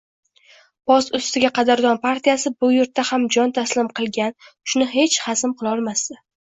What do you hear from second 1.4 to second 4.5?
qadrdon partiyasi bu yurtda ham jon taslim qilgan,